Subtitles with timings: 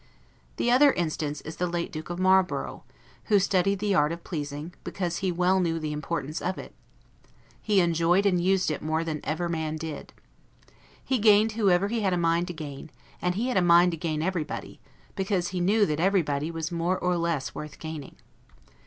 [0.55, 2.83] The other instance is the late Duke of Marlborough,
[3.25, 6.73] who studied the art of pleasing, because he well knew the importance of it:
[7.61, 10.11] he enjoyed and used it more than ever man did.
[11.05, 12.89] He gained whoever he had a mind to gain;
[13.21, 14.79] and he had a mind to gain everybody,
[15.15, 18.15] because he knew that everybody was more or less worth gaining.